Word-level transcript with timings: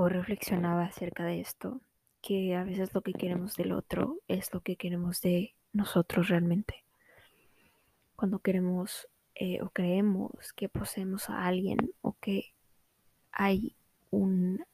o 0.00 0.08
reflexionaba 0.08 0.84
acerca 0.84 1.24
de 1.24 1.40
esto, 1.40 1.80
que 2.22 2.54
a 2.54 2.62
veces 2.62 2.94
lo 2.94 3.00
que 3.00 3.12
queremos 3.12 3.56
del 3.56 3.72
otro 3.72 4.20
es 4.28 4.54
lo 4.54 4.60
que 4.60 4.76
queremos 4.76 5.20
de 5.22 5.56
nosotros 5.72 6.28
realmente. 6.28 6.84
Cuando 8.14 8.38
queremos 8.38 9.08
eh, 9.34 9.60
o 9.60 9.70
creemos 9.70 10.52
que 10.54 10.68
poseemos 10.68 11.28
a 11.30 11.46
alguien 11.46 11.90
o 12.00 12.14
que 12.20 12.54
hay 13.32 13.74
un 14.10 14.64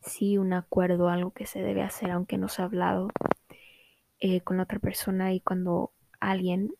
sí 0.00 0.38
un 0.38 0.54
acuerdo, 0.54 1.10
algo 1.10 1.32
que 1.32 1.44
se 1.44 1.60
debe 1.60 1.82
hacer 1.82 2.10
aunque 2.10 2.38
no 2.38 2.48
se 2.48 2.62
ha 2.62 2.64
hablado 2.64 3.10
eh, 4.20 4.40
con 4.40 4.58
otra 4.60 4.78
persona 4.78 5.34
y 5.34 5.40
cuando 5.40 5.92
alguien 6.18 6.72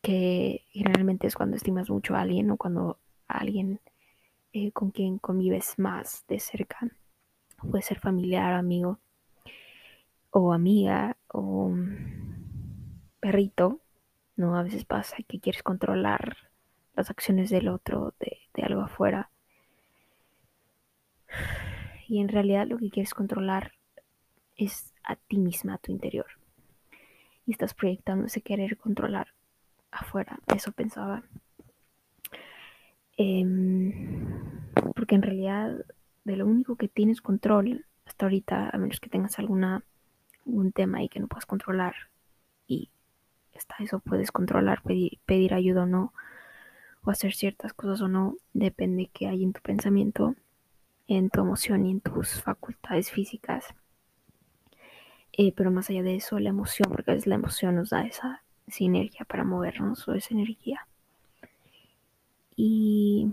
que 0.00 0.64
generalmente 0.70 1.26
es 1.26 1.34
cuando 1.34 1.56
estimas 1.56 1.90
mucho 1.90 2.14
a 2.14 2.22
alguien 2.22 2.50
o 2.50 2.56
cuando 2.56 2.98
alguien 3.28 3.80
eh, 4.52 4.72
con 4.72 4.90
quien 4.90 5.18
convives 5.18 5.78
más 5.78 6.24
de 6.28 6.40
cerca. 6.40 6.78
Puede 7.70 7.82
ser 7.82 7.98
familiar, 7.98 8.52
amigo 8.52 8.98
o 10.30 10.52
amiga 10.52 11.16
o 11.28 11.74
perrito, 13.20 13.80
¿no? 14.36 14.56
A 14.56 14.62
veces 14.62 14.84
pasa 14.84 15.16
que 15.26 15.40
quieres 15.40 15.62
controlar 15.62 16.36
las 16.94 17.10
acciones 17.10 17.50
del 17.50 17.68
otro, 17.68 18.14
de, 18.20 18.38
de 18.54 18.62
algo 18.62 18.82
afuera. 18.82 19.30
Y 22.08 22.20
en 22.20 22.28
realidad 22.28 22.66
lo 22.66 22.78
que 22.78 22.90
quieres 22.90 23.14
controlar 23.14 23.72
es 24.56 24.92
a 25.04 25.16
ti 25.16 25.38
misma, 25.38 25.74
a 25.74 25.78
tu 25.78 25.92
interior. 25.92 26.26
Y 27.46 27.52
estás 27.52 27.74
proyectando 27.74 28.26
ese 28.26 28.42
querer 28.42 28.76
controlar 28.76 29.28
afuera. 29.90 30.38
Eso 30.54 30.72
pensaba. 30.72 31.22
Em, 33.16 34.09
porque 35.00 35.14
en 35.14 35.22
realidad 35.22 35.86
de 36.24 36.36
lo 36.36 36.44
único 36.44 36.76
que 36.76 36.86
tienes 36.86 37.22
control 37.22 37.86
hasta 38.04 38.26
ahorita, 38.26 38.68
a 38.68 38.76
menos 38.76 39.00
que 39.00 39.08
tengas 39.08 39.38
alguna, 39.38 39.82
algún 40.44 40.72
tema 40.72 41.02
y 41.02 41.08
que 41.08 41.20
no 41.20 41.26
puedas 41.26 41.46
controlar, 41.46 41.94
y 42.66 42.90
hasta 43.56 43.76
eso 43.78 44.00
puedes 44.00 44.30
controlar, 44.30 44.82
pedir, 44.82 45.18
pedir 45.24 45.54
ayuda 45.54 45.84
o 45.84 45.86
no, 45.86 46.12
o 47.02 47.10
hacer 47.10 47.32
ciertas 47.32 47.72
cosas 47.72 48.02
o 48.02 48.08
no, 48.08 48.36
depende 48.52 49.04
de 49.04 49.10
qué 49.10 49.28
hay 49.28 49.42
en 49.42 49.54
tu 49.54 49.62
pensamiento, 49.62 50.34
en 51.08 51.30
tu 51.30 51.40
emoción 51.40 51.86
y 51.86 51.92
en 51.92 52.02
tus 52.02 52.42
facultades 52.42 53.10
físicas. 53.10 53.64
Eh, 55.32 55.54
pero 55.56 55.70
más 55.70 55.88
allá 55.88 56.02
de 56.02 56.16
eso, 56.16 56.38
la 56.38 56.50
emoción, 56.50 56.90
porque 56.90 57.12
a 57.12 57.14
veces 57.14 57.26
la 57.26 57.36
emoción 57.36 57.76
nos 57.76 57.88
da 57.88 58.02
esa 58.02 58.42
energía 58.78 59.24
para 59.24 59.44
movernos 59.44 60.06
o 60.08 60.12
esa 60.12 60.34
energía. 60.34 60.86
Y 62.54 63.32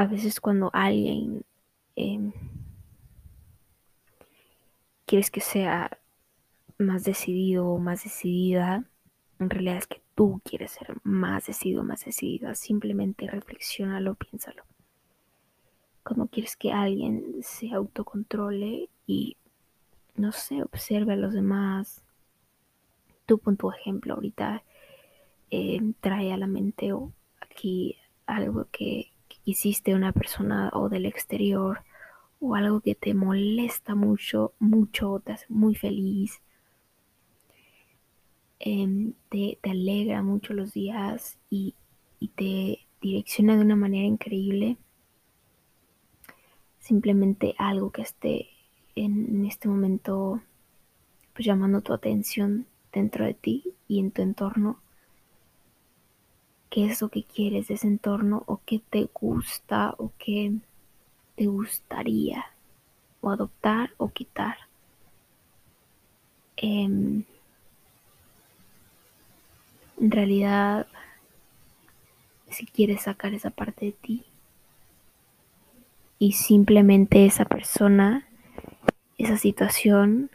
a 0.00 0.06
veces 0.06 0.40
cuando 0.40 0.70
alguien 0.72 1.44
em, 1.94 2.32
quieres 5.04 5.30
que 5.30 5.42
sea 5.42 5.98
más 6.78 7.04
decidido 7.04 7.66
o 7.68 7.78
más 7.78 8.04
decidida, 8.04 8.86
en 9.38 9.50
realidad 9.50 9.76
es 9.76 9.86
que 9.86 10.00
tú 10.14 10.40
quieres 10.42 10.70
ser 10.70 10.96
más 11.02 11.48
decidido, 11.48 11.84
más 11.84 12.02
decidida. 12.02 12.54
Simplemente 12.54 13.26
reflexionalo, 13.26 14.14
piénsalo. 14.14 14.62
Cuando 16.02 16.28
quieres 16.28 16.56
que 16.56 16.72
alguien 16.72 17.34
se 17.42 17.70
autocontrole 17.70 18.88
y, 19.06 19.36
no 20.14 20.32
sé, 20.32 20.62
observe 20.62 21.12
a 21.12 21.16
los 21.16 21.34
demás. 21.34 22.02
Tú 23.26 23.38
pon 23.38 23.58
tu 23.58 23.70
ejemplo 23.70 24.14
ahorita 24.14 24.62
eh, 25.50 25.92
trae 26.00 26.32
a 26.32 26.38
la 26.38 26.46
mente 26.46 26.94
o 26.94 27.12
aquí 27.42 27.98
algo 28.24 28.66
que, 28.72 29.09
hiciste 29.44 29.94
una 29.94 30.12
persona 30.12 30.70
o 30.72 30.88
del 30.88 31.06
exterior 31.06 31.82
o 32.40 32.54
algo 32.54 32.80
que 32.80 32.94
te 32.94 33.14
molesta 33.14 33.94
mucho, 33.94 34.52
mucho, 34.58 35.20
te 35.24 35.32
hace 35.32 35.46
muy 35.48 35.74
feliz, 35.74 36.40
em, 38.58 39.12
te, 39.28 39.58
alegra 39.62 40.22
mucho 40.22 40.54
los 40.54 40.72
días 40.72 41.38
y, 41.50 41.74
te 42.36 42.80
direcciona 43.00 43.56
de 43.56 43.62
una 43.62 43.76
manera 43.76 44.06
increíble. 44.06 44.76
Simplemente 46.78 47.54
algo 47.58 47.90
que 47.90 48.02
esté 48.02 48.48
en, 48.94 49.26
en 49.30 49.46
este 49.46 49.68
momento 49.68 50.42
pues 51.32 51.46
llamando 51.46 51.80
tu 51.80 51.92
atención 51.94 52.66
dentro 52.92 53.24
de 53.24 53.34
ti 53.34 53.74
y 53.88 54.00
en 54.00 54.10
tu 54.10 54.20
entorno 54.22 54.80
qué 56.70 56.86
es 56.86 57.02
lo 57.02 57.08
que 57.08 57.24
quieres 57.24 57.68
de 57.68 57.74
ese 57.74 57.88
entorno 57.88 58.44
o 58.46 58.60
qué 58.64 58.80
te 58.90 59.08
gusta 59.12 59.94
o 59.98 60.12
qué 60.18 60.52
te 61.36 61.46
gustaría 61.46 62.46
o 63.20 63.30
adoptar 63.30 63.90
o 63.98 64.10
quitar. 64.10 64.56
Em, 66.56 67.24
en 69.98 70.10
realidad, 70.10 70.86
si 72.50 72.66
quieres 72.66 73.02
sacar 73.02 73.34
esa 73.34 73.50
parte 73.50 73.86
de 73.86 73.92
ti 73.92 74.24
y 76.18 76.32
simplemente 76.32 77.26
esa 77.26 77.44
persona, 77.44 78.28
esa 79.18 79.36
situación, 79.36 80.30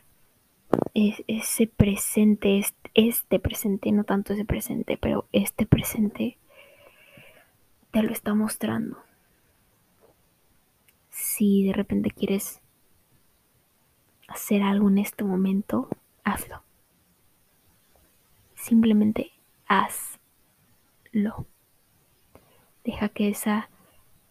ese 0.94 1.68
presente, 1.68 2.60
este 2.60 2.85
presente, 3.40 3.92
no 3.92 4.04
tanto 4.04 4.34
ese 4.34 4.46
presente, 4.46 4.98
pero 4.98 5.28
este 5.32 5.66
presente 5.66 6.38
te 7.92 8.02
lo 8.02 8.12
está 8.12 8.34
mostrando. 8.34 8.98
Si 11.10 11.66
de 11.66 11.74
repente 11.74 12.12
quieres 12.12 12.62
hacer 14.28 14.62
algo 14.64 14.90
en 14.90 14.98
este 14.98 15.24
momento, 15.24 15.90
hazlo. 16.24 16.62
Simplemente 18.56 19.32
hazlo. 19.68 21.46
Deja 22.84 23.10
que 23.10 23.30
esa, 23.30 23.70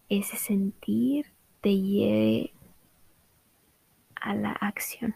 ese 0.09 0.37
sentir 0.37 1.33
te 1.61 1.77
lleve 1.77 2.53
a 4.15 4.35
la 4.35 4.53
acción 4.53 5.15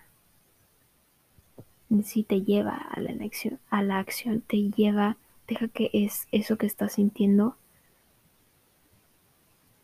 si 2.04 2.22
te 2.22 2.42
lleva 2.42 2.76
a 2.76 3.00
la 3.00 3.12
acción, 3.24 3.58
a 3.70 3.82
la 3.82 3.98
acción, 3.98 4.40
te 4.42 4.70
lleva, 4.70 5.16
deja 5.46 5.68
que 5.68 5.90
es 5.92 6.28
eso 6.32 6.56
que 6.58 6.66
estás 6.66 6.94
sintiendo, 6.94 7.56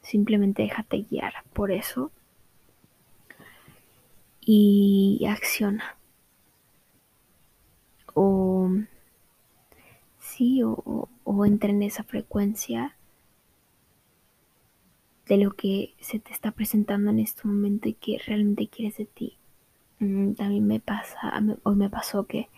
simplemente 0.03 0.63
déjate 0.63 1.07
guiar 1.11 1.33
por 1.53 1.71
eso 1.73 2.11
y 4.41 5.25
acciona. 5.29 5.97
O 8.15 8.71
sí, 10.21 10.63
o, 10.63 11.09
o 11.25 11.47
entra 11.47 11.71
en 11.71 11.83
esa 11.83 12.05
frecuencia 12.05 12.97
de 15.27 15.39
lo 15.39 15.53
que 15.53 15.95
se 16.01 16.19
te 16.19 16.33
está 16.33 16.51
presentando 16.53 17.11
en 17.11 17.19
este 17.19 17.49
momento 17.49 17.89
y 17.89 17.95
que 17.95 18.19
realmente 18.27 18.69
quieres 18.69 18.99
de 18.99 19.07
ti. 19.07 19.39
Mm, 20.01 20.33
también 20.35 20.67
me 20.67 20.81
pasa, 20.81 21.33
hoy 21.63 21.77
me 21.77 21.91
pasó 21.91 22.27
que 22.27 22.49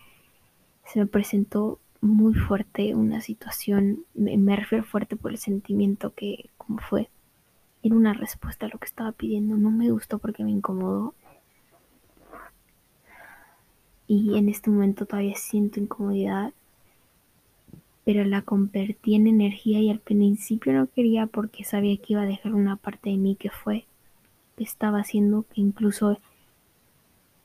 se 0.85 1.01
me 1.01 1.07
presentó 1.07 1.79
muy 2.01 2.35
fuerte 2.35 2.95
una 2.95 3.21
situación, 3.21 4.05
me, 4.15 4.57
refiero 4.57 4.85
fuerte 4.85 5.17
por 5.17 5.33
el 5.33 5.39
sentimiento 5.39 6.15
que 6.15 6.51
como 6.57 6.79
fue, 6.79 7.11
era 7.83 7.95
una 7.95 8.15
respuesta 8.15 8.67
a 8.67 8.69
lo 8.69 8.79
que 8.79 8.87
estaba 8.87 9.13
pidiendo, 9.13 9.57
no 9.57 9.71
me 9.71 9.91
gustó 9.91 10.19
porque 10.19 10.45
me 10.45 10.51
incomodó. 10.51 11.15
Y 14.09 14.39
en 14.39 14.49
este 14.49 14.71
momento 14.71 15.05
todavía 15.05 15.35
siento 15.35 15.81
incomodidad, 15.81 16.53
pero 18.05 18.25
la 18.25 18.43
convertí 18.43 19.17
en 19.17 19.27
energía 19.27 19.81
y 19.81 19.91
al 19.91 19.99
principio 19.99 20.73
no 20.73 20.87
quería 20.87 21.27
porque 21.27 21.65
sabía 21.65 21.97
que 21.97 22.13
iba 22.13 22.23
a 22.23 22.27
dejar 22.27 22.55
una 22.55 22.77
parte 22.77 23.11
de 23.11 23.17
mí 23.17 23.35
que 23.35 23.51
fue, 23.51 23.85
que 24.57 24.63
estaba 24.63 25.01
haciendo 25.01 25.45
que 25.53 25.61
incluso 25.61 26.19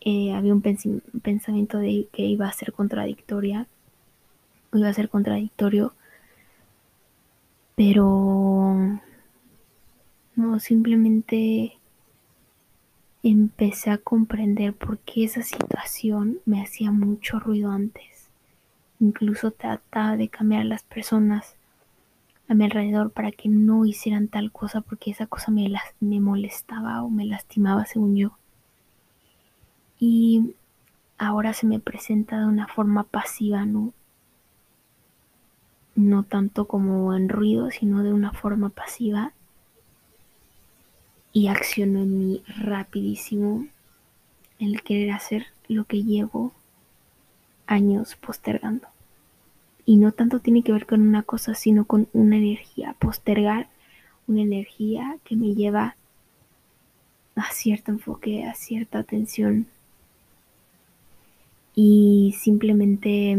eh, 0.02 0.34
había 0.34 0.54
un 0.54 0.62
pensamiento 0.62 1.78
de 1.78 2.08
que 2.12 2.24
iba 2.24 2.48
a 2.48 2.54
ser 2.54 2.74
contradictoria, 2.74 3.68
iba 4.74 4.90
a 4.90 4.94
ser 4.94 5.10
contradictorio, 5.10 5.94
pero 7.76 9.00
no, 10.36 10.60
simplemente 10.60 11.78
empecé 13.22 13.92
a 13.92 14.00
comprender 14.00 14.74
por 14.74 14.98
qué 15.00 15.24
esa 15.26 15.44
situación 15.44 16.40
me 16.46 16.62
hacía 16.64 16.92
mucho 16.92 17.40
ruido 17.40 17.70
antes. 17.70 18.30
Incluso 19.00 19.52
trataba 19.52 20.18
de 20.18 20.30
cambiar 20.30 20.62
a 20.62 20.66
las 20.66 20.84
personas 20.84 21.56
a 22.48 22.56
mi 22.56 22.66
alrededor 22.66 23.12
para 23.12 23.32
que 23.32 23.50
no 23.50 23.86
hicieran 23.86 24.28
tal 24.28 24.52
cosa 24.52 24.82
porque 24.82 25.12
esa 25.12 25.28
cosa 25.28 25.52
me, 25.52 25.72
me 26.00 26.20
molestaba 26.20 27.04
o 27.04 27.10
me 27.10 27.26
lastimaba 27.26 27.86
según 27.86 28.16
yo 28.16 28.41
y 30.02 30.56
ahora 31.18 31.54
se 31.54 31.66
me 31.66 31.80
presenta 31.80 32.42
de 32.42 32.48
una 32.48 32.68
forma 32.68 33.04
pasiva, 33.04 33.66
¿no? 33.66 33.94
no 35.96 36.24
tanto 36.24 36.66
como 36.66 37.16
en 37.16 37.30
ruido, 37.30 37.72
sino 37.72 38.04
de 38.04 38.14
una 38.14 38.32
forma 38.32 38.70
pasiva. 38.70 39.34
Y 41.34 41.48
acciono 41.48 42.00
en 42.00 42.18
mí 42.18 42.44
rapidísimo 42.48 43.68
el 44.60 44.82
querer 44.84 45.12
hacer 45.12 45.46
lo 45.68 45.86
que 45.86 46.04
llevo 46.04 46.52
años 47.68 48.16
postergando. 48.16 48.88
Y 49.86 49.98
no 49.98 50.12
tanto 50.12 50.40
tiene 50.40 50.62
que 50.62 50.74
ver 50.74 50.86
con 50.86 51.02
una 51.02 51.24
cosa, 51.24 51.56
sino 51.56 51.86
con 51.86 52.08
una 52.14 52.38
energía. 52.38 52.96
Postergar 53.00 53.70
una 54.28 54.42
energía 54.42 55.18
que 55.24 55.36
me 55.36 55.56
lleva 55.56 55.96
a 57.36 57.52
cierto 57.52 57.92
enfoque, 57.92 58.46
a 58.46 58.54
cierta 58.54 59.00
atención. 59.00 59.68
Y 61.76 62.36
simplemente 62.40 63.38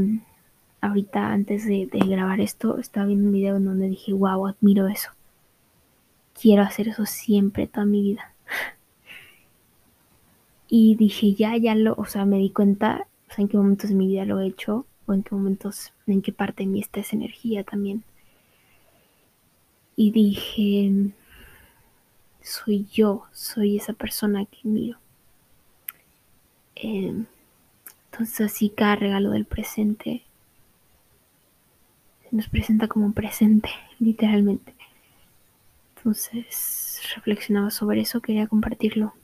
ahorita 0.80 1.32
antes 1.32 1.66
de, 1.66 1.88
grabar 1.92 2.40
esto 2.40 2.78
estaba 2.78 3.06
viendo 3.06 3.26
un 3.26 3.32
video 3.32 3.56
en 3.56 3.64
donde 3.64 3.88
dije, 3.88 4.12
wow, 4.12 4.46
admiro 4.46 4.88
eso. 4.88 5.10
Quiero 6.40 6.62
hacer 6.62 6.88
eso 6.88 7.06
siempre, 7.06 7.66
toda 7.66 7.86
mi 7.86 8.02
vida. 8.02 8.34
Y 10.74 10.96
dije, 10.96 11.34
ya, 11.34 11.54
ya 11.58 11.74
lo, 11.74 11.94
o 11.98 12.06
sea, 12.06 12.24
me 12.24 12.38
di 12.38 12.48
cuenta, 12.48 13.06
o 13.28 13.34
sea, 13.34 13.42
en 13.42 13.48
qué 13.48 13.58
momentos 13.58 13.90
de 13.90 13.96
mi 13.96 14.06
vida 14.06 14.24
lo 14.24 14.40
he 14.40 14.46
hecho, 14.46 14.86
o 15.04 15.12
en 15.12 15.22
qué 15.22 15.34
momentos, 15.34 15.92
en 16.06 16.22
qué 16.22 16.32
parte 16.32 16.62
de 16.62 16.70
mí 16.70 16.80
está 16.80 17.00
esa 17.00 17.14
energía 17.14 17.62
también. 17.62 18.04
Y 19.96 20.12
dije, 20.12 21.12
soy 22.40 22.86
yo, 22.90 23.24
soy 23.32 23.76
esa 23.76 23.92
persona 23.92 24.46
que 24.46 24.66
miro. 24.66 24.98
Em, 26.74 27.26
entonces 28.12 28.40
así 28.42 28.68
cada 28.68 28.96
regalo 28.96 29.30
del 29.30 29.46
presente 29.46 30.22
nos 32.30 32.48
presenta 32.48 32.86
como 32.86 33.06
un 33.06 33.14
presente, 33.14 33.70
literalmente. 33.98 34.74
Entonces 35.96 37.00
reflexionaba 37.14 37.70
sobre 37.70 38.02
eso, 38.02 38.20
quería 38.20 38.46
compartirlo. 38.46 39.14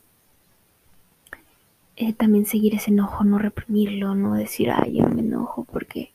Eh, 1.97 2.13
también 2.15 2.47
seguir 2.47 2.75
ese 2.75 2.91
enojo, 2.91 3.25
no 3.25 3.39
reprimirlo, 3.39 4.15
no 4.15 4.35
decir, 4.35 4.71
ay, 4.71 4.99
yo 4.99 5.09
me 5.09 5.21
enojo 5.21 5.65
porque 5.65 6.13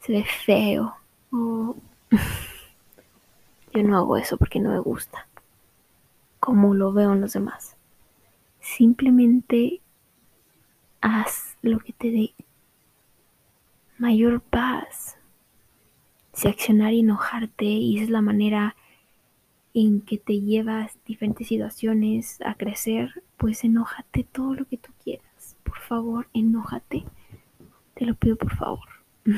se 0.00 0.12
ve 0.12 0.24
feo. 0.24 0.94
O 1.32 1.76
yo 3.74 3.82
no 3.82 3.96
hago 3.98 4.16
eso 4.16 4.38
porque 4.38 4.60
no 4.60 4.70
me 4.70 4.78
gusta. 4.78 5.26
Como 6.40 6.74
lo 6.74 6.92
veo 6.92 7.12
en 7.12 7.20
los 7.20 7.34
demás. 7.34 7.76
Simplemente 8.60 9.80
haz 11.00 11.56
lo 11.62 11.78
que 11.78 11.92
te 11.92 12.10
dé 12.10 12.34
mayor 13.98 14.40
paz. 14.40 15.16
Si 16.32 16.48
accionar 16.48 16.92
y 16.92 17.00
enojarte 17.00 17.64
y 17.64 17.96
esa 17.96 18.04
es 18.04 18.10
la 18.10 18.20
manera 18.20 18.76
en 19.72 20.00
que 20.00 20.18
te 20.18 20.40
llevas 20.40 20.98
diferentes 21.06 21.48
situaciones 21.48 22.40
a 22.42 22.54
crecer, 22.54 23.22
pues 23.36 23.64
enójate 23.64 24.24
todo 24.24 24.54
lo 24.54 24.66
que 24.66 24.76
tú 24.76 24.90
quieras. 25.02 25.56
Por 25.62 25.78
favor, 25.80 26.28
enójate. 26.34 27.04
Te 27.94 28.04
lo 28.04 28.14
pido 28.14 28.36
por 28.36 28.54
favor. 28.54 28.88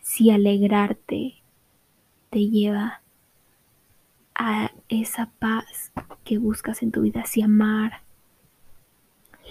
si 0.00 0.30
alegrarte 0.30 1.42
te 2.30 2.48
lleva 2.48 3.02
a 4.34 4.72
esa 4.88 5.30
paz 5.38 5.92
que 6.24 6.38
buscas 6.38 6.82
en 6.82 6.90
tu 6.90 7.02
vida, 7.02 7.24
si 7.24 7.42
amar 7.42 8.02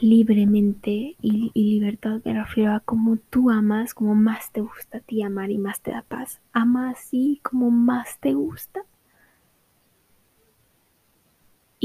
libremente 0.01 1.15
y, 1.21 1.51
libertad 1.53 2.21
me 2.25 2.33
refiero 2.33 2.73
a 2.73 2.79
como 2.79 3.17
tú 3.17 3.49
amas, 3.49 3.93
como 3.93 4.15
más 4.15 4.51
te 4.51 4.61
gusta 4.61 4.97
a 4.97 5.01
ti 5.01 5.23
amar 5.23 5.51
y 5.51 5.57
más 5.57 5.81
te 5.81 5.91
da 5.91 6.03
paz. 6.03 6.41
Ama 6.51 6.89
así 6.91 7.39
como 7.43 7.71
más 7.71 8.19
te 8.19 8.33
gusta 8.33 8.85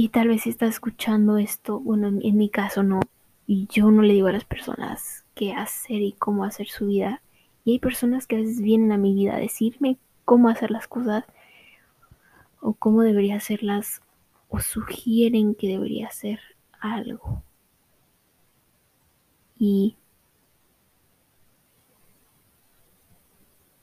y 0.01 0.11
tal 0.11 0.29
vez 0.29 0.43
si 0.43 0.51
estás 0.51 0.69
escuchando 0.75 1.39
esto, 1.39 1.81
bueno, 1.81 2.07
en, 2.07 2.37
mi 2.37 2.49
caso 2.51 2.85
no, 2.85 3.01
y 3.49 3.67
yo 3.67 3.91
no 3.91 4.03
le 4.03 4.15
digo 4.15 4.29
a 4.29 4.33
las 4.33 4.45
personas 4.45 5.25
qué 5.35 5.55
hacer 5.55 6.03
y 6.03 6.13
cómo 6.13 6.45
hacer 6.45 6.69
su 6.69 6.87
vida. 6.87 7.21
Y 7.65 7.73
hay 7.73 7.79
personas 7.81 8.29
que 8.29 8.37
a 8.37 8.39
veces 8.39 8.61
vienen 8.61 8.93
a 8.93 8.97
mi 8.97 9.13
vida 9.13 9.35
a 9.35 9.41
decirme 9.41 9.99
cómo 10.25 10.51
hacer 10.51 10.71
las 10.71 10.87
cosas 10.87 11.25
o 12.61 12.75
cómo 12.75 13.03
debería 13.03 13.35
hacerlas 13.35 14.01
o 14.49 14.61
sugieren 14.61 15.57
que 15.57 15.67
debería 15.67 16.07
hacer 16.07 16.39
algo. 16.79 17.43
Y 19.59 19.97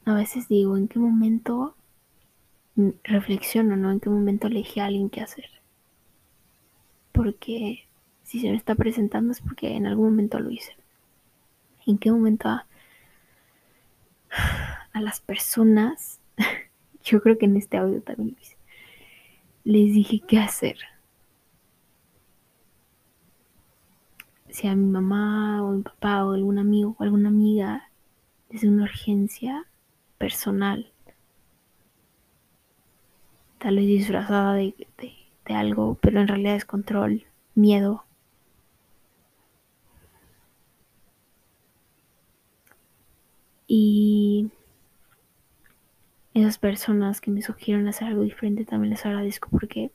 a 0.05 0.13
veces 0.13 0.47
digo, 0.47 0.77
¿en 0.77 0.87
qué 0.87 0.99
momento 0.99 1.75
reflexiono, 3.03 3.75
no? 3.75 3.91
¿En 3.91 3.99
qué 3.99 4.09
momento 4.09 4.47
elegí 4.47 4.79
a 4.79 4.85
alguien 4.85 5.09
que 5.09 5.21
hacer? 5.21 5.55
porque 7.15 7.87
si 8.23 8.41
se 8.41 8.49
me 8.49 8.57
está 8.57 8.75
presentando 8.75 9.31
es 9.31 9.41
porque 9.41 9.75
en 9.75 9.87
algún 9.87 10.09
momento 10.09 10.39
lo 10.39 10.51
hice. 10.51 10.75
¿En 11.87 11.97
qué 11.97 12.11
momento 12.11 12.49
a, 12.49 12.67
a 14.91 15.01
las 15.01 15.21
personas, 15.21 16.19
yo 17.03 17.21
creo 17.21 17.37
que 17.37 17.45
en 17.45 17.55
este 17.55 17.77
audio 17.77 18.01
también 18.01 18.35
lo 18.35 18.41
hice, 18.41 18.57
les 19.63 19.93
dije 19.93 20.21
qué 20.27 20.39
hacer? 20.39 20.77
Si 24.55 24.67
a 24.67 24.75
mi 24.75 24.85
mamá 24.85 25.61
o 25.63 25.71
mi 25.71 25.83
papá 25.83 26.23
o 26.25 26.31
algún 26.31 26.57
amigo 26.59 26.95
o 26.97 27.03
alguna 27.03 27.27
amiga 27.27 27.89
es 28.49 28.63
una 28.63 28.83
urgencia 28.83 29.65
personal, 30.17 30.93
tal 33.59 33.75
vez 33.75 33.87
disfrazada 33.87 34.53
de 34.53 34.73
de 35.45 35.53
algo, 35.53 35.97
pero 36.01 36.21
en 36.21 36.27
realidad 36.29 36.55
es 36.55 36.63
control, 36.63 37.25
miedo. 37.53 38.05
Y 43.67 44.49
esas 46.33 46.57
personas 46.59 47.19
que 47.19 47.29
me 47.31 47.41
sugirieron 47.41 47.87
hacer 47.89 48.07
algo 48.07 48.21
diferente 48.21 48.63
también 48.63 48.91
les 48.91 49.05
agradezco 49.05 49.49
porque 49.49 49.91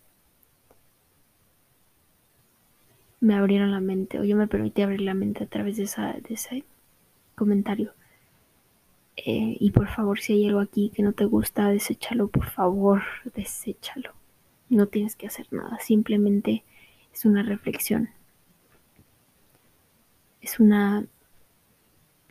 me 3.20 3.34
abrieron 3.34 3.70
la 3.70 3.80
mente 3.80 4.18
o 4.18 4.24
yo 4.24 4.36
me 4.36 4.46
permití 4.48 4.82
abrir 4.82 5.02
la 5.02 5.14
mente 5.14 5.44
a 5.44 5.46
través 5.46 5.76
de, 5.76 5.84
esa, 5.84 6.14
de 6.14 6.34
ese 6.34 6.64
comentario. 7.34 7.92
Eh, 9.16 9.56
y 9.60 9.70
por 9.70 9.88
favor, 9.88 10.20
si 10.20 10.32
hay 10.32 10.48
algo 10.48 10.60
aquí 10.60 10.90
que 10.94 11.02
no 11.02 11.12
te 11.12 11.26
gusta, 11.26 11.68
deséchalo, 11.68 12.28
por 12.28 12.46
favor, 12.46 13.02
deséchalo. 13.34 14.12
No 14.70 14.86
tienes 14.86 15.16
que 15.16 15.26
hacer 15.26 15.46
nada, 15.50 15.78
simplemente 15.80 16.64
es 17.12 17.24
una 17.24 17.42
reflexión. 17.42 18.10
Es 20.40 20.58
una, 20.58 21.04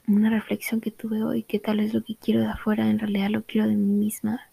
una 0.07 0.29
reflexión 0.31 0.81
que 0.81 0.89
tuve 0.89 1.23
hoy, 1.23 1.43
que 1.43 1.59
tal 1.59 1.79
es 1.79 1.93
lo 1.93 2.03
que 2.03 2.15
quiero 2.15 2.41
de 2.41 2.47
afuera, 2.47 2.89
en 2.89 2.97
realidad 2.97 3.29
lo 3.29 3.43
quiero 3.43 3.67
de 3.67 3.75
mí 3.75 3.93
misma. 3.93 4.48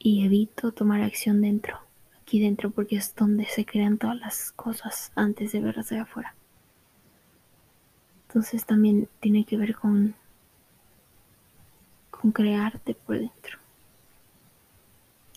Y 0.00 0.24
evito 0.24 0.72
tomar 0.72 1.02
acción 1.02 1.40
dentro, 1.42 1.78
aquí 2.22 2.40
dentro, 2.40 2.70
porque 2.70 2.96
es 2.96 3.14
donde 3.14 3.44
se 3.44 3.64
crean 3.64 3.98
todas 3.98 4.18
las 4.18 4.50
cosas 4.52 5.12
antes 5.14 5.52
de 5.52 5.60
verlas 5.60 5.90
de 5.90 5.98
afuera. 6.00 6.34
Entonces 8.26 8.64
también 8.64 9.08
tiene 9.20 9.44
que 9.44 9.56
ver 9.56 9.76
con 9.76 10.14
con 12.10 12.32
crearte 12.32 12.94
por 12.94 13.18
dentro. 13.18 13.58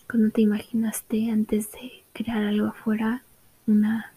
Cuando 0.08 0.30
te 0.30 0.42
imaginaste 0.42 1.30
antes 1.30 1.72
de 1.72 2.04
crear 2.12 2.44
algo 2.44 2.68
afuera, 2.68 3.22
una 3.66 4.12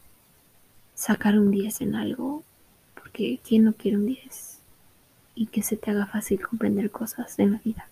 sacar 0.93 1.39
un 1.39 1.49
10 1.51 1.81
en 1.81 1.95
algo, 1.95 2.43
porque 2.93 3.39
¿quién 3.47 3.63
no 3.63 3.73
quiere 3.73 3.97
un 3.97 4.07
10? 4.07 4.59
Y 5.35 5.47
que 5.47 5.63
se 5.63 5.77
te 5.77 5.91
haga 5.91 6.07
fácil 6.07 6.45
comprender 6.45 6.91
cosas 6.91 7.39
en 7.39 7.53
la 7.53 7.59
vida. 7.59 7.87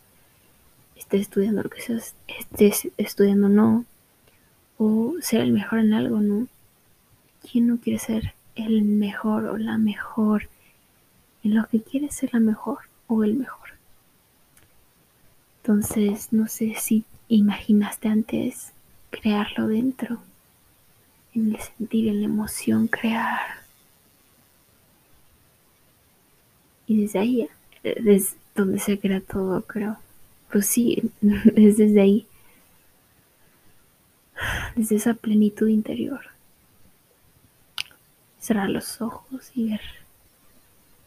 Estés 0.96 1.22
estudiando 1.22 1.64
lo 1.64 1.70
que 1.70 1.82
seas, 1.82 2.16
estés 2.28 2.90
estudiando 2.98 3.50
no, 3.50 3.86
o 4.78 5.16
ser 5.22 5.42
el 5.42 5.52
mejor 5.52 5.80
en 5.80 5.94
algo, 5.94 6.20
¿no? 6.20 6.48
¿Quién 7.50 7.68
no 7.68 7.78
quiere 7.78 8.00
ser 8.00 8.34
el 8.56 8.84
mejor 8.84 9.46
o 9.46 9.58
la 9.58 9.78
mejor 9.78 10.50
en 11.44 11.56
lo 11.56 11.68
que 11.68 11.82
quiere 11.82 12.12
ser 12.12 12.34
la 12.34 12.40
mejor 12.40 12.80
o 13.08 13.24
el 13.24 13.36
mejor? 13.36 13.70
Entonces, 15.62 16.32
no 16.32 16.48
sé 16.48 16.76
si 16.78 17.06
imaginaste 17.28 18.08
antes 18.08 18.72
crearlo 19.10 19.68
dentro, 19.68 20.20
en 21.34 21.56
el 21.56 21.60
sentir, 21.60 22.08
en 22.08 22.20
la 22.22 22.26
emoción, 22.26 22.88
crear. 22.88 23.64
Y 26.88 27.02
desde 27.02 27.20
ahí, 27.20 27.50
desde 27.84 28.38
donde 28.54 28.80
se 28.80 29.00
crea 29.00 29.22
todo, 29.22 29.62
creo. 29.64 29.98
Pues 30.56 30.68
sí, 30.68 31.12
es 31.58 31.76
desde 31.76 32.00
ahí, 32.00 32.28
desde 34.78 34.96
esa 34.96 35.14
plenitud 35.14 35.68
interior. 35.68 36.22
Cerrar 38.40 38.70
los 38.70 39.02
ojos 39.02 39.52
y 39.54 39.72
ver 39.72 39.82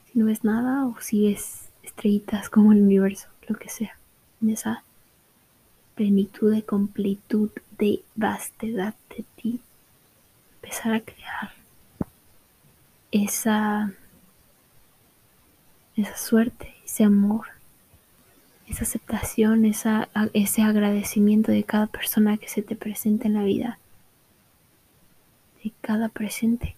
si 0.05 0.19
no 0.19 0.27
ves 0.27 0.45
nada 0.45 0.85
o 0.85 1.01
si 1.01 1.31
ves 1.31 1.71
estrellitas 1.83 2.51
como 2.51 2.73
el 2.73 2.83
universo, 2.83 3.29
lo 3.47 3.57
que 3.57 3.71
sea, 3.71 3.97
en 4.43 4.51
esa 4.51 4.85
plenitud 5.95 6.53
de 6.53 6.63
completud, 6.63 7.49
de 7.79 8.03
vastedad 8.17 8.97
de 9.17 9.25
ti, 9.37 9.61
empezar 10.57 10.93
a 10.93 11.01
crear 11.01 11.55
esa, 13.13 13.95
esa 15.97 16.17
suerte, 16.19 16.75
ese 16.85 17.05
amor, 17.05 17.47
esa 18.69 18.85
aceptación, 18.85 19.65
ese 19.65 20.63
agradecimiento 20.63 21.51
de 21.53 21.65
cada 21.65 21.87
persona 21.87 22.37
que 22.37 22.49
se 22.49 22.63
te 22.63 22.77
presenta 22.77 23.27
en 23.27 23.35
la 23.35 23.43
vida, 23.43 23.79
de 25.65 25.73
cada 25.81 26.09
presente, 26.09 26.77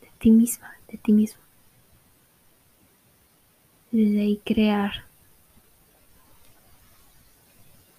de 0.00 0.08
ti 0.18 0.30
misma, 0.30 0.72
de 0.90 0.98
ti 0.98 1.12
mismo. 1.12 1.40
Desde 3.90 4.20
ahí 4.20 4.40
crear 4.44 5.04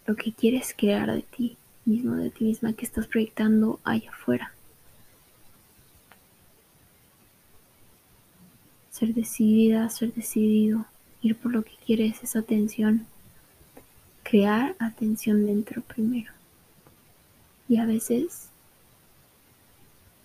lo 0.05 0.15
que 0.15 0.33
quieres 0.33 0.73
crear 0.75 1.11
de 1.13 1.21
ti 1.21 1.57
mismo, 1.85 2.15
de 2.15 2.29
ti 2.29 2.45
misma, 2.45 2.73
que 2.73 2.85
estás 2.85 3.07
proyectando 3.07 3.79
allá 3.83 4.09
afuera. 4.09 4.53
Ser 8.91 9.13
decidida, 9.13 9.89
ser 9.89 10.13
decidido, 10.13 10.85
ir 11.27 11.37
por 11.37 11.51
lo 11.51 11.63
que 11.63 11.75
quieres, 11.85 12.23
esa 12.23 12.39
atención. 12.39 13.05
Crear 14.23 14.75
atención 14.79 15.45
dentro 15.45 15.81
primero. 15.81 16.31
Y 17.69 17.77
a 17.77 17.85
veces 17.85 18.49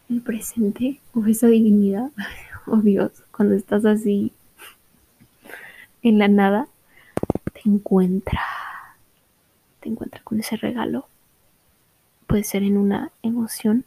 el 0.09 0.21
presente 0.21 1.01
o 1.15 1.25
esa 1.27 1.47
divinidad 1.49 2.11
o 2.67 2.79
Dios, 2.79 3.13
cuando 3.31 3.55
estás 3.55 3.85
así 3.85 4.33
en 6.03 6.19
la 6.19 6.29
nada, 6.29 6.69
te 7.53 7.63
encuentra 7.65 8.41
te 9.83 9.89
encuentra 9.89 10.23
con 10.23 10.41
ese 10.41 10.57
regalo. 10.57 11.09
Puede 12.27 12.45
ser 12.45 12.63
en 12.63 12.79
una 12.79 13.11
emoción, 13.23 13.85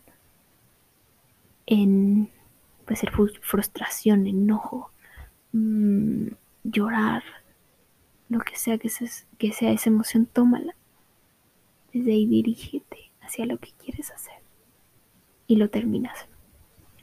en 1.66 2.30
puede 2.86 2.98
ser 2.98 3.12
frustración, 3.42 4.28
enojo, 4.28 4.92
mmm, 5.54 6.28
llorar, 6.66 7.24
lo 8.30 8.40
que 8.40 8.56
sea 8.56 8.78
que, 8.78 8.90
que 9.38 9.52
sea 9.52 9.72
esa 9.72 9.90
emoción, 9.90 10.26
tómala. 10.26 10.76
Desde 11.94 12.12
ahí 12.12 12.26
dirígete 12.26 13.12
hacia 13.22 13.46
lo 13.46 13.58
que 13.58 13.72
quieres 13.72 14.12
hacer 14.12 14.36
y 15.48 15.56
lo 15.56 15.70
terminas. 15.70 16.28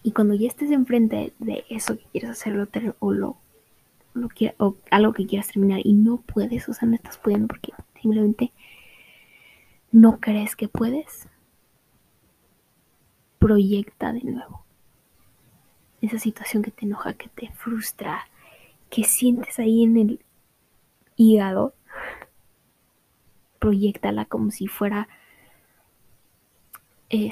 Y 0.03 0.13
cuando 0.13 0.35
ya 0.35 0.49
estés 0.49 0.71
enfrente 0.71 1.33
de 1.39 1.65
eso 1.71 1.97
que 1.97 2.05
quieres 2.13 2.31
hacer 2.31 2.55
o, 2.99 3.13
lo, 3.13 3.37
lo, 4.15 4.29
o 4.59 4.77
algo 4.91 5.13
que 5.13 5.27
quieras 5.27 5.49
terminar 5.49 5.81
y 5.85 5.93
no 5.93 6.19
puedes, 6.19 6.69
o 6.69 6.75
sea, 6.75 6.89
no 6.89 6.97
estás 6.97 7.19
pudiendo 7.19 7.47
porque 7.47 7.73
simplemente 8.01 8.53
no 9.93 10.19
crees 10.21 10.57
que 10.57 10.69
puedes, 10.69 11.29
proyecta 13.39 14.13
de 14.13 14.23
nuevo 14.23 14.63
esa 16.01 16.19
situación 16.19 16.63
que 16.63 16.73
te 16.73 16.85
enoja, 16.85 17.15
que 17.15 17.29
te 17.29 17.51
frustra, 17.53 18.27
que 18.93 19.05
sientes 19.05 19.59
ahí 19.59 19.85
en 19.85 19.97
el 19.97 20.21
hígado, 21.17 21.75
proyectala 23.59 24.27
como 24.27 24.51
si 24.51 24.67
fuera, 24.67 25.09
eh, 27.09 27.31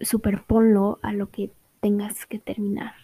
superponlo 0.00 0.98
a 1.02 1.12
lo 1.12 1.30
que 1.30 1.50
tengas 1.80 2.24
que 2.24 2.38
terminar. 2.38 2.94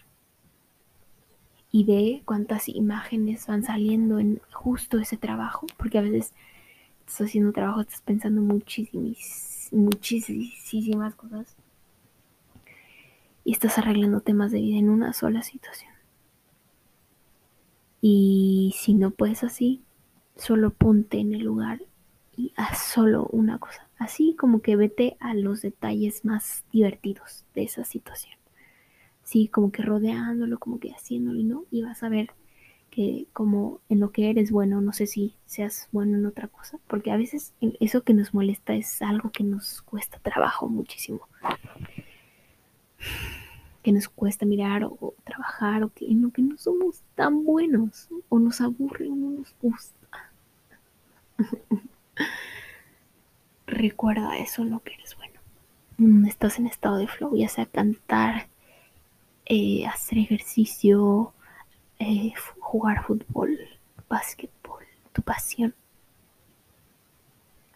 Y 1.69 1.83
ve 1.85 2.23
cuántas 2.25 2.67
imágenes 2.69 3.45
van 3.45 3.61
saliendo 3.61 4.17
en 4.17 4.41
justo 4.51 4.97
ese 4.97 5.17
trabajo, 5.17 5.67
porque 5.77 5.99
a 5.99 6.01
veces 6.01 6.33
estás 7.01 7.27
haciendo 7.27 7.51
trabajo, 7.51 7.81
estás 7.81 8.01
pensando 8.01 8.41
muchísimas, 8.41 9.69
muchísimas 9.71 11.13
cosas 11.13 11.55
y 13.43 13.51
estás 13.51 13.77
arreglando 13.77 14.21
temas 14.21 14.51
de 14.51 14.59
vida 14.59 14.79
en 14.79 14.89
una 14.89 15.13
sola 15.13 15.43
situación. 15.43 15.90
Y 18.01 18.73
si 18.77 18.95
no 18.95 19.11
puedes 19.11 19.43
así, 19.43 19.83
solo 20.35 20.71
ponte 20.71 21.19
en 21.19 21.33
el 21.33 21.43
lugar 21.43 21.81
y 22.35 22.51
haz 22.55 22.79
solo 22.79 23.27
una 23.31 23.59
cosa. 23.59 23.87
Así 23.97 24.35
como 24.35 24.61
que 24.61 24.75
vete 24.75 25.15
a 25.19 25.35
los 25.35 25.61
detalles 25.61 26.25
más 26.25 26.63
divertidos 26.71 27.45
de 27.53 27.63
esa 27.63 27.85
situación. 27.85 28.35
Sí, 29.23 29.47
como 29.47 29.71
que 29.71 29.83
rodeándolo, 29.83 30.57
como 30.57 30.79
que 30.79 30.91
haciéndolo 30.91 31.39
y 31.39 31.43
no, 31.43 31.65
y 31.69 31.83
vas 31.83 32.01
a 32.03 32.09
ver 32.09 32.31
que 32.89 33.27
como 33.31 33.79
en 33.87 34.01
lo 34.01 34.11
que 34.11 34.29
eres 34.29 34.51
bueno, 34.51 34.81
no 34.81 34.91
sé 34.91 35.07
si 35.07 35.35
seas 35.45 35.87
bueno 35.91 36.17
en 36.17 36.25
otra 36.25 36.47
cosa, 36.47 36.79
porque 36.87 37.11
a 37.11 37.17
veces 37.17 37.53
eso 37.79 38.03
que 38.03 38.13
nos 38.13 38.33
molesta 38.33 38.73
es 38.73 39.01
algo 39.01 39.31
que 39.31 39.43
nos 39.43 39.81
cuesta 39.83 40.19
trabajo 40.19 40.67
muchísimo. 40.67 41.21
Que 43.83 43.91
nos 43.91 44.09
cuesta 44.09 44.45
mirar 44.45 44.83
o, 44.83 45.13
trabajar 45.23 45.83
o 45.83 45.89
que 45.89 46.05
en 46.05 46.21
lo 46.21 46.31
que 46.31 46.41
no 46.41 46.57
somos 46.57 47.01
tan 47.15 47.43
buenos 47.43 48.09
o 48.29 48.39
nos 48.39 48.61
aburre 48.61 49.07
o 49.07 49.15
no 49.15 49.31
nos 49.31 49.55
gusta. 49.61 50.07
Recuerda 53.67 54.37
eso 54.37 54.63
lo 54.63 54.79
que 54.81 54.93
eres 54.93 55.15
bueno. 55.15 55.39
Mm, 55.97 56.25
estás 56.25 56.59
en 56.59 56.67
estado 56.67 56.97
de 56.97 57.07
flow, 57.07 57.35
ya 57.35 57.47
sea 57.47 57.65
cantar, 57.65 58.47
eh, 59.45 59.85
hacer 59.87 60.17
ejercicio, 60.17 61.33
eh, 61.99 62.33
jugar 62.59 63.03
fútbol, 63.03 63.57
básquetbol, 64.09 64.83
tu 65.13 65.21
pasión. 65.21 65.73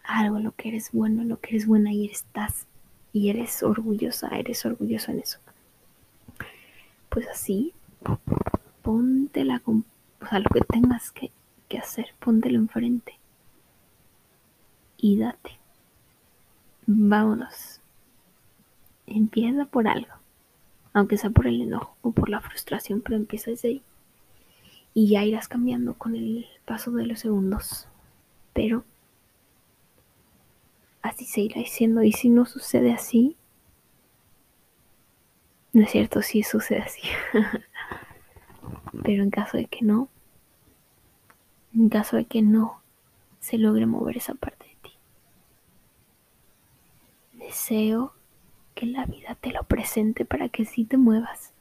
Algo 0.04 0.40
lo 0.40 0.52
que 0.52 0.70
eres 0.70 0.92
bueno, 0.92 1.24
lo 1.24 1.40
que 1.40 1.52
eres 1.52 1.68
buena 1.68 1.92
y 1.92 2.06
estás 2.06 2.68
y 3.12 3.30
eres 3.30 3.64
orgullosa, 3.64 4.28
eres 4.30 4.66
orgulloso 4.66 5.12
en 5.12 5.20
eso. 5.20 5.40
Pues 7.16 7.30
así, 7.30 7.74
póntela 8.82 9.62
con, 9.62 9.86
o 10.22 10.28
sea, 10.28 10.40
lo 10.40 10.50
que 10.50 10.60
tengas 10.60 11.12
que, 11.12 11.32
que 11.70 11.78
hacer, 11.78 12.08
póntelo 12.20 12.58
enfrente 12.58 13.18
y 14.98 15.18
date. 15.18 15.58
Vámonos. 16.86 17.80
Empieza 19.08 19.64
por 19.64 19.88
algo, 19.88 20.12
aunque 20.92 21.18
sea 21.18 21.30
por 21.30 21.48
el 21.48 21.62
enojo 21.62 21.96
o 22.02 22.12
por 22.12 22.28
la 22.28 22.42
frustración, 22.42 23.00
pero 23.00 23.16
empieza 23.16 23.50
desde 23.50 23.70
ahí 23.70 23.84
y 24.94 25.08
ya 25.08 25.24
irás 25.24 25.48
cambiando 25.48 25.94
con 25.94 26.18
el 26.18 26.46
paso 26.66 26.92
de 26.92 27.06
los 27.06 27.20
segundos. 27.20 27.88
Pero 28.52 28.84
así 31.02 31.24
se 31.24 31.40
irá 31.40 31.62
diciendo 31.62 32.04
y 32.04 32.12
si 32.12 32.28
no 32.28 32.46
sucede 32.46 32.92
así, 32.92 33.38
no 35.76 35.84
es 35.84 35.92
cierto, 35.92 36.22
si 36.22 36.42
sucede 36.42 36.80
así. 36.80 37.02
Pero 39.04 39.24
en 39.24 39.30
caso 39.30 39.58
de 39.58 39.66
que 39.66 39.84
no, 39.84 40.10
en 41.74 41.90
caso 41.90 42.18
de 42.18 42.26
que 42.26 42.42
no 42.42 42.82
se 43.40 43.58
logre 43.58 43.86
mover 43.86 44.18
esa 44.18 44.34
parte 44.34 44.66
de 44.66 44.76
ti, 44.82 44.92
deseo 47.34 48.14
que 48.74 48.88
la 48.88 49.06
vida 49.06 49.36
te 49.36 49.52
lo 49.52 49.64
presente 49.64 50.26
para 50.26 50.50
que 50.50 50.66
sí 50.66 50.86
te 50.86 50.98
muevas 50.98 51.52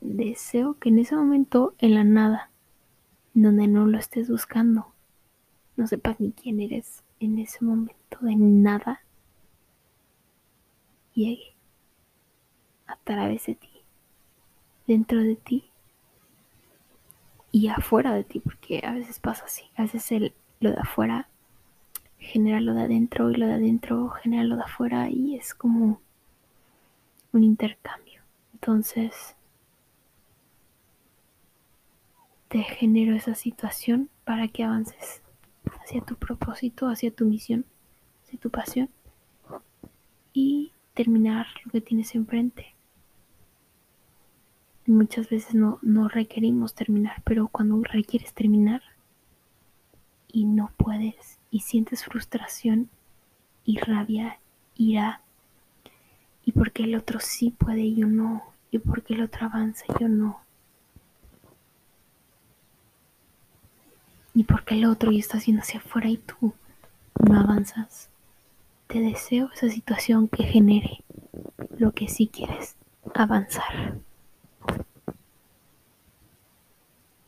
deseo 0.00 0.78
que 0.78 0.88
en 0.88 0.98
ese 0.98 1.14
momento, 1.14 1.74
en 1.78 1.94
la 1.94 2.04
nada, 2.04 2.50
donde 3.34 3.68
no 3.68 3.86
lo 3.86 3.98
estés 3.98 4.30
buscando, 4.30 4.92
no 5.76 5.86
sepas 5.86 6.18
ni 6.20 6.32
quién 6.32 6.60
eres 6.60 7.04
en 7.20 7.38
ese 7.38 7.64
momento 7.64 8.18
de 8.20 8.36
nada, 8.36 9.02
llegue 11.14 11.49
a 12.90 12.96
través 13.04 13.46
de 13.46 13.54
ti, 13.54 13.70
dentro 14.86 15.20
de 15.22 15.36
ti 15.36 15.70
y 17.52 17.68
afuera 17.68 18.12
de 18.12 18.24
ti, 18.24 18.40
porque 18.40 18.82
a 18.84 18.92
veces 18.92 19.20
pasa 19.20 19.44
así, 19.44 19.64
a 19.76 19.82
veces 19.82 20.10
el, 20.12 20.34
lo 20.60 20.70
de 20.70 20.78
afuera 20.80 21.28
genera 22.18 22.60
lo 22.60 22.74
de 22.74 22.82
adentro 22.82 23.30
y 23.30 23.36
lo 23.36 23.46
de 23.46 23.54
adentro 23.54 24.10
genera 24.10 24.44
lo 24.44 24.56
de 24.56 24.62
afuera 24.62 25.08
y 25.08 25.36
es 25.36 25.54
como 25.54 26.00
un 27.32 27.44
intercambio. 27.44 28.22
Entonces, 28.52 29.36
te 32.48 32.62
genero 32.62 33.14
esa 33.14 33.34
situación 33.34 34.10
para 34.24 34.48
que 34.48 34.64
avances 34.64 35.22
hacia 35.82 36.00
tu 36.02 36.16
propósito, 36.16 36.88
hacia 36.88 37.10
tu 37.10 37.24
misión, 37.24 37.64
hacia 38.24 38.38
tu 38.38 38.50
pasión 38.50 38.90
y 40.32 40.72
terminar 40.94 41.46
lo 41.64 41.70
que 41.70 41.80
tienes 41.80 42.14
enfrente. 42.14 42.74
Muchas 44.90 45.28
veces 45.28 45.54
no, 45.54 45.78
no 45.82 46.08
requerimos 46.08 46.74
terminar, 46.74 47.22
pero 47.24 47.48
cuando 47.48 47.82
requieres 47.82 48.34
terminar 48.34 48.82
y 50.32 50.44
no 50.44 50.72
puedes 50.76 51.38
y 51.50 51.60
sientes 51.60 52.04
frustración 52.04 52.88
y 53.64 53.78
rabia, 53.78 54.38
ira, 54.76 55.20
y 56.44 56.52
porque 56.52 56.84
el 56.84 56.94
otro 56.96 57.20
sí 57.20 57.50
puede 57.50 57.82
y 57.82 57.96
yo 57.96 58.06
no, 58.06 58.42
y 58.70 58.78
porque 58.78 59.14
el 59.14 59.22
otro 59.22 59.46
avanza 59.46 59.84
y 59.88 60.02
yo 60.02 60.08
no 60.08 60.40
y 64.34 64.44
porque 64.44 64.74
el 64.74 64.84
otro 64.86 65.10
ya 65.10 65.18
está 65.18 65.38
haciendo 65.38 65.62
hacia 65.62 65.80
afuera 65.80 66.08
y 66.08 66.16
tú 66.16 66.54
no 67.28 67.38
avanzas. 67.38 68.08
Te 68.86 69.00
deseo 69.00 69.50
esa 69.52 69.68
situación 69.68 70.28
que 70.28 70.44
genere 70.44 71.04
lo 71.78 71.92
que 71.92 72.08
sí 72.08 72.26
quieres, 72.26 72.76
avanzar. 73.14 73.98